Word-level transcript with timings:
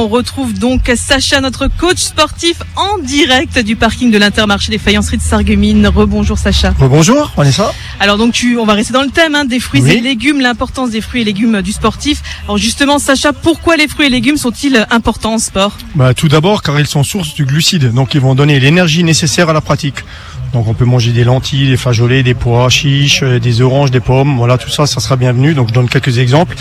On 0.00 0.06
retrouve 0.06 0.56
donc 0.56 0.92
Sacha, 0.94 1.40
notre 1.40 1.66
coach 1.66 1.98
sportif, 1.98 2.58
en 2.76 2.98
direct 3.02 3.58
du 3.58 3.74
parking 3.74 4.12
de 4.12 4.18
l'Intermarché 4.18 4.70
des 4.70 4.78
faïenceries 4.78 5.16
de 5.16 5.22
Sarreguemines. 5.22 5.88
Rebonjour 5.88 6.38
Sacha. 6.38 6.72
Rebonjour, 6.78 7.32
Vanessa. 7.36 7.72
Alors 7.98 8.16
donc 8.16 8.32
tu, 8.32 8.56
on 8.58 8.64
va 8.64 8.74
rester 8.74 8.92
dans 8.92 9.02
le 9.02 9.10
thème 9.10 9.34
hein, 9.34 9.44
des 9.44 9.58
fruits 9.58 9.80
Oui. 9.82 9.90
et 9.94 10.00
légumes, 10.00 10.40
l'importance 10.40 10.90
des 10.90 11.00
fruits 11.00 11.22
et 11.22 11.24
légumes 11.24 11.62
du 11.62 11.72
sportif. 11.72 12.22
Alors 12.44 12.58
justement 12.58 13.00
Sacha, 13.00 13.32
pourquoi 13.32 13.76
les 13.76 13.88
fruits 13.88 14.06
et 14.06 14.10
légumes 14.10 14.36
sont-ils 14.36 14.86
importants 14.92 15.34
en 15.34 15.38
sport? 15.38 15.76
Bah, 15.96 16.14
tout 16.14 16.28
d'abord 16.28 16.62
car 16.62 16.78
ils 16.78 16.86
sont 16.86 17.02
source 17.02 17.34
du 17.34 17.44
glucide, 17.44 17.92
donc 17.92 18.14
ils 18.14 18.20
vont 18.20 18.36
donner 18.36 18.60
l'énergie 18.60 19.02
nécessaire 19.02 19.48
à 19.48 19.52
la 19.52 19.60
pratique. 19.60 20.04
Donc 20.52 20.66
on 20.66 20.74
peut 20.74 20.84
manger 20.84 21.12
des 21.12 21.24
lentilles, 21.24 21.68
des 21.68 21.76
flageolets, 21.76 22.22
des 22.22 22.34
pois 22.34 22.68
chiches, 22.68 23.22
euh, 23.22 23.38
des 23.38 23.60
oranges, 23.60 23.90
des 23.90 24.00
pommes, 24.00 24.36
voilà 24.36 24.58
tout 24.58 24.70
ça, 24.70 24.86
ça 24.86 25.00
sera 25.00 25.16
bienvenu. 25.16 25.54
Donc 25.54 25.68
je 25.68 25.74
donne 25.74 25.88
quelques 25.88 26.18
exemples. 26.18 26.56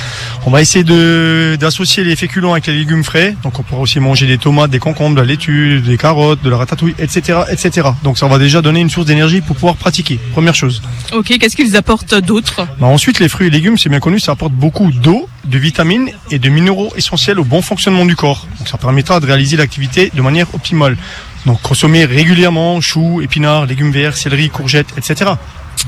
On 0.45 0.51
va 0.51 0.61
essayer 0.61 0.83
de 0.83 1.57
d'associer 1.59 2.03
les 2.03 2.15
féculents 2.15 2.51
avec 2.51 2.67
les 2.67 2.73
légumes 2.73 3.03
frais. 3.03 3.35
Donc 3.43 3.59
on 3.59 3.63
pourra 3.63 3.81
aussi 3.81 3.99
manger 3.99 4.27
des 4.27 4.37
tomates, 4.37 4.71
des 4.71 4.79
concombres, 4.79 5.15
de 5.15 5.21
la 5.21 5.27
laitue, 5.27 5.81
des 5.81 5.97
carottes, 5.97 6.41
de 6.43 6.49
la 6.49 6.57
ratatouille, 6.57 6.95
etc., 6.99 7.39
etc. 7.49 7.89
Donc 8.03 8.17
ça 8.17 8.27
va 8.27 8.37
déjà 8.37 8.61
donner 8.61 8.79
une 8.81 8.89
source 8.89 9.05
d'énergie 9.05 9.41
pour 9.41 9.55
pouvoir 9.55 9.75
pratiquer. 9.75 10.19
Première 10.33 10.55
chose. 10.55 10.81
Ok, 11.13 11.27
qu'est-ce 11.39 11.55
qu'ils 11.55 11.75
apportent 11.75 12.15
d'autre? 12.15 12.67
Bah, 12.79 12.87
ensuite, 12.87 13.19
les 13.19 13.29
fruits 13.29 13.47
et 13.47 13.49
légumes, 13.49 13.77
c'est 13.77 13.89
bien 13.89 13.99
connu, 13.99 14.19
ça 14.19 14.33
apporte 14.33 14.53
beaucoup 14.53 14.91
d'eau, 14.91 15.27
de 15.45 15.57
vitamines 15.57 16.09
et 16.31 16.39
de 16.39 16.49
minéraux 16.49 16.91
essentiels 16.95 17.39
au 17.39 17.43
bon 17.43 17.61
fonctionnement 17.61 18.05
du 18.05 18.15
corps. 18.15 18.47
Donc, 18.59 18.67
ça 18.67 18.77
permettra 18.77 19.19
de 19.19 19.25
réaliser 19.25 19.57
l'activité 19.57 20.11
de 20.13 20.21
manière 20.21 20.53
optimale. 20.53 20.97
Donc, 21.47 21.61
consommer 21.61 22.03
régulièrement 22.03 22.81
choux, 22.81 23.21
épinards, 23.21 23.67
légumes 23.67 23.91
verts, 23.91 24.17
céleri, 24.17 24.49
courgettes, 24.49 24.89
etc. 24.97 25.31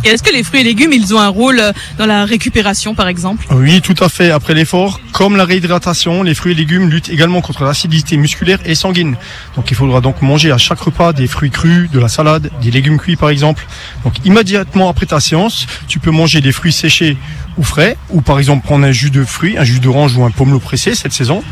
Et 0.05 0.07
est-ce 0.07 0.23
que 0.23 0.31
les 0.31 0.41
fruits 0.41 0.61
et 0.61 0.63
légumes, 0.63 0.93
ils 0.93 1.13
ont 1.13 1.19
un 1.19 1.27
rôle 1.27 1.59
euh, 1.59 1.73
dans 1.97 2.05
la 2.05 2.23
récupération 2.23 2.95
par 2.95 3.09
exemple? 3.09 3.45
Oui, 3.51 3.81
tout 3.81 3.95
à 3.99 4.07
fait. 4.07 4.31
Après 4.31 4.53
l'effort, 4.53 5.01
comme 5.19 5.35
la 5.35 5.43
réhydratation, 5.43 6.23
les 6.23 6.33
fruits 6.33 6.53
et 6.53 6.55
légumes 6.55 6.89
luttent 6.89 7.09
également 7.09 7.41
contre 7.41 7.65
l'acidité 7.65 8.15
musculaire 8.15 8.59
et 8.63 8.73
sanguine. 8.73 9.17
Donc, 9.57 9.69
il 9.69 9.75
faudra 9.75 9.99
donc 9.99 10.21
manger 10.21 10.49
à 10.49 10.57
chaque 10.57 10.79
repas 10.79 11.11
des 11.11 11.27
fruits 11.27 11.51
crus, 11.51 11.91
de 11.91 11.99
la 11.99 12.07
salade, 12.07 12.49
des 12.61 12.71
légumes 12.71 12.97
cuits 12.97 13.17
par 13.17 13.29
exemple. 13.29 13.67
Donc, 14.05 14.13
immédiatement 14.23 14.87
après 14.87 15.07
ta 15.07 15.19
séance, 15.19 15.67
tu 15.89 15.99
peux 15.99 16.11
manger 16.11 16.39
des 16.39 16.53
fruits 16.53 16.71
séchés 16.71 17.17
ou 17.57 17.63
frais, 17.63 17.97
ou 18.11 18.21
par 18.21 18.39
exemple 18.39 18.65
prendre 18.65 18.85
un 18.85 18.93
jus 18.93 19.09
de 19.09 19.25
fruits, 19.25 19.57
un 19.57 19.65
jus 19.65 19.81
d'orange 19.81 20.15
ou 20.15 20.23
un 20.23 20.31
pomelo 20.31 20.59
pressé 20.59 20.95
cette 20.95 21.11
saison. 21.11 21.43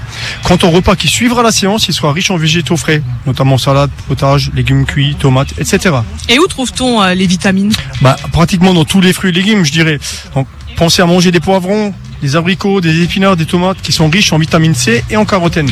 Quant 0.44 0.58
au 0.64 0.70
repas 0.70 0.96
qui 0.96 1.10
suivra 1.10 1.44
la 1.44 1.52
séance, 1.52 1.90
il 1.90 1.94
sera 1.94 2.14
riche 2.14 2.32
en 2.32 2.38
végétaux 2.38 2.78
frais, 2.78 3.02
notamment 3.26 3.58
salade, 3.58 3.90
potage, 4.08 4.50
légumes 4.56 4.86
cuits, 4.86 5.18
tomates, 5.20 5.52
etc. 5.60 5.94
Et 6.30 6.40
où 6.40 6.48
trouve-t-on 6.48 7.02
euh, 7.02 7.14
les 7.14 7.28
vitamines? 7.28 7.74
Bah, 8.02 8.16
pratiquement 8.32 8.74
dans 8.74 8.86
tous 8.86 9.02
les 9.02 9.12
fruits 9.12 9.32
et 9.32 9.34
légumes, 9.34 9.66
je 9.66 9.74
dirais. 9.74 10.00
Donc, 10.36 10.48
pensez 10.78 11.02
à 11.02 11.06
manger 11.06 11.32
des 11.32 11.42
poivrons, 11.42 11.94
des 12.22 12.36
abricots, 12.36 12.82
des 12.82 13.04
épinards, 13.04 13.36
des 13.38 13.46
tomates 13.46 13.82
qui 13.82 13.92
sont 13.92 14.10
riches 14.10 14.34
en 14.34 14.38
vitamine 14.38 14.76
C 14.76 15.04
et 15.10 15.18
en 15.18 15.26
carotène. 15.26 15.70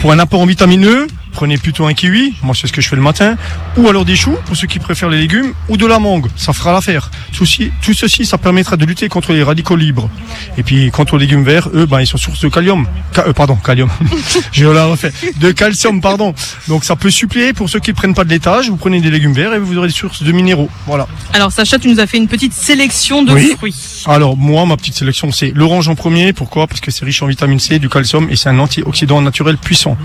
Pour 0.00 0.12
un 0.12 0.18
apport 0.18 0.40
en 0.40 0.46
vitamine 0.46 0.84
E, 0.86 1.06
prenez 1.32 1.56
plutôt 1.58 1.86
un 1.86 1.94
kiwi, 1.94 2.34
moi 2.42 2.54
c'est 2.54 2.66
ce 2.66 2.72
que 2.72 2.80
je 2.80 2.88
fais 2.88 2.96
le 2.96 3.02
matin, 3.02 3.36
ou 3.76 3.88
alors 3.88 4.04
des 4.04 4.16
choux 4.16 4.36
pour 4.46 4.56
ceux 4.56 4.66
qui 4.66 4.78
préfèrent 4.78 5.08
les 5.08 5.18
légumes, 5.20 5.52
ou 5.68 5.76
de 5.76 5.86
la 5.86 5.98
mangue, 5.98 6.26
ça 6.36 6.52
fera 6.52 6.72
l'affaire. 6.72 7.10
Tout, 7.32 7.46
ci- 7.46 7.70
tout 7.82 7.94
ceci, 7.94 8.24
ça 8.26 8.38
permettra 8.38 8.76
de 8.76 8.84
lutter 8.84 9.08
contre 9.08 9.32
les 9.32 9.42
radicaux 9.42 9.76
libres. 9.76 10.08
Et 10.56 10.62
puis, 10.64 10.90
quant 10.90 11.04
aux 11.12 11.16
légumes 11.16 11.44
verts, 11.44 11.68
eux, 11.74 11.86
ben, 11.86 12.00
ils 12.00 12.06
sont 12.06 12.16
source 12.16 12.40
de 12.40 12.48
kalium. 12.48 12.86
Ca- 13.14 13.26
euh, 13.28 13.32
pardon, 13.32 13.54
kalium. 13.56 13.88
je 14.52 14.66
la 14.66 14.86
refait. 14.86 15.12
De 15.40 15.52
calcium, 15.52 16.00
pardon. 16.00 16.34
Donc 16.66 16.84
ça 16.84 16.96
peut 16.96 17.10
suppléer 17.10 17.52
pour 17.52 17.68
ceux 17.68 17.78
qui 17.80 17.90
ne 17.90 17.96
prennent 17.96 18.14
pas 18.14 18.24
de 18.24 18.30
laitage, 18.30 18.68
vous 18.70 18.76
prenez 18.76 19.00
des 19.00 19.10
légumes 19.10 19.32
verts 19.34 19.54
et 19.54 19.58
vous 19.58 19.76
aurez 19.78 19.88
des 19.88 19.94
sources 19.94 20.22
de 20.24 20.32
minéraux. 20.32 20.70
Voilà. 20.86 21.06
Alors 21.32 21.52
Sacha, 21.52 21.78
tu 21.78 21.88
nous 21.88 22.00
as 22.00 22.06
fait 22.06 22.18
une 22.18 22.28
petite 22.28 22.52
sélection 22.54 23.22
de 23.22 23.32
Oui. 23.32 23.52
fruits. 23.56 23.74
Alors 24.06 24.36
moi, 24.36 24.64
ma 24.66 24.76
petite 24.76 24.94
sélection, 24.94 25.30
c'est 25.30 25.52
l'orange 25.54 25.77
en 25.86 25.94
premier. 25.94 26.32
Pourquoi? 26.32 26.66
Parce 26.66 26.80
que 26.80 26.90
c'est 26.90 27.04
riche 27.04 27.22
en 27.22 27.26
vitamine 27.28 27.60
C, 27.60 27.78
du 27.78 27.88
calcium 27.88 28.28
et 28.30 28.34
c'est 28.34 28.48
un 28.48 28.58
antioxydant 28.58 29.20
naturel 29.20 29.56
puissant. 29.56 29.96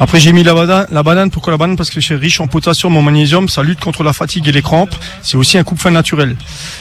Après, 0.00 0.18
j'ai 0.20 0.32
mis 0.32 0.42
la 0.42 0.54
banane. 0.54 0.86
La 0.90 1.02
banane, 1.02 1.30
pourquoi 1.30 1.50
la 1.50 1.58
banane? 1.58 1.76
Parce 1.76 1.90
que 1.90 2.00
c'est 2.00 2.14
riche 2.14 2.40
en 2.40 2.46
potassium, 2.46 2.96
en 2.96 3.02
magnésium, 3.02 3.50
ça 3.50 3.62
lutte 3.62 3.80
contre 3.80 4.02
la 4.02 4.14
fatigue 4.14 4.48
et 4.48 4.52
les 4.52 4.62
crampes. 4.62 4.94
C'est 5.20 5.36
aussi 5.36 5.58
un 5.58 5.64
coupe-faim 5.64 5.90
naturel. 5.90 6.36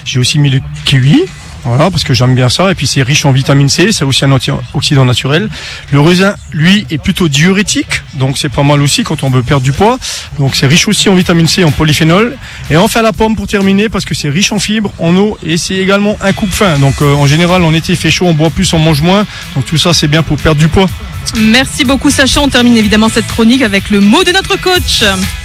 J'ai 0.05 0.19
aussi 0.19 0.39
mis 0.39 0.49
le 0.49 0.61
kiwi. 0.86 1.25
Voilà, 1.63 1.91
parce 1.91 2.03
que 2.03 2.13
j'aime 2.13 2.35
bien 2.35 2.49
ça. 2.49 2.71
Et 2.71 2.75
puis 2.75 2.87
c'est 2.87 3.03
riche 3.03 3.25
en 3.25 3.31
vitamine 3.31 3.69
C, 3.69 3.91
c'est 3.91 4.05
aussi 4.05 4.25
un 4.25 4.31
antioxydant 4.31 5.05
naturel. 5.05 5.49
Le 5.91 5.99
raisin, 5.99 6.35
lui, 6.51 6.85
est 6.89 6.97
plutôt 6.97 7.27
diurétique, 7.27 8.01
donc 8.13 8.37
c'est 8.37 8.49
pas 8.49 8.63
mal 8.63 8.81
aussi 8.81 9.03
quand 9.03 9.23
on 9.23 9.29
veut 9.29 9.43
perdre 9.43 9.63
du 9.63 9.71
poids. 9.71 9.97
Donc 10.39 10.55
c'est 10.55 10.67
riche 10.67 10.87
aussi 10.87 11.09
en 11.09 11.15
vitamine 11.15 11.47
C, 11.47 11.63
en 11.63 11.71
polyphénol. 11.71 12.37
Et 12.69 12.77
enfin 12.77 13.01
la 13.01 13.13
pomme 13.13 13.35
pour 13.35 13.47
terminer, 13.47 13.89
parce 13.89 14.05
que 14.05 14.15
c'est 14.15 14.29
riche 14.29 14.51
en 14.51 14.59
fibres, 14.59 14.91
en 14.99 15.15
eau, 15.15 15.37
et 15.43 15.57
c'est 15.57 15.75
également 15.75 16.17
un 16.21 16.33
coupe-faim. 16.33 16.79
Donc 16.79 17.01
euh, 17.01 17.13
en 17.13 17.27
général, 17.27 17.63
en 17.63 17.73
été, 17.73 17.93
il 17.93 17.97
fait 17.97 18.11
chaud, 18.11 18.25
on 18.25 18.33
boit 18.33 18.49
plus, 18.49 18.71
on 18.73 18.79
mange 18.79 19.01
moins. 19.01 19.25
Donc 19.55 19.65
tout 19.65 19.77
ça, 19.77 19.93
c'est 19.93 20.07
bien 20.07 20.23
pour 20.23 20.37
perdre 20.37 20.59
du 20.59 20.67
poids. 20.67 20.87
Merci 21.36 21.83
beaucoup 21.86 22.10
Sacha. 22.10 22.42
On 22.42 22.49
termine 22.49 22.77
évidemment 22.77 23.10
cette 23.10 23.27
chronique 23.27 23.61
avec 23.61 23.89
le 23.89 23.99
mot 23.99 24.23
de 24.23 24.32
notre 24.32 24.60
coach. 24.60 25.04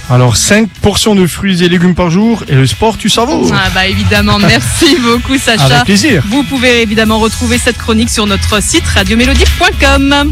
Alors 0.09 0.37
5 0.37 0.69
portions 0.81 1.15
de 1.15 1.25
fruits 1.27 1.63
et 1.63 1.69
légumes 1.69 1.95
par 1.95 2.09
jour, 2.09 2.43
et 2.47 2.55
le 2.55 2.67
sport, 2.67 2.97
tu 2.97 3.09
savoures. 3.09 3.51
Ah 3.53 3.69
bah 3.73 3.87
évidemment, 3.87 4.37
merci 4.39 4.97
beaucoup 5.01 5.37
Sacha. 5.37 5.65
Avec 5.65 5.85
plaisir. 5.85 6.23
Vous 6.27 6.43
pouvez 6.43 6.81
évidemment 6.81 7.19
retrouver 7.19 7.57
cette 7.57 7.77
chronique 7.77 8.09
sur 8.09 8.27
notre 8.27 8.61
site 8.61 8.85
radiomélodie.com. 8.87 10.31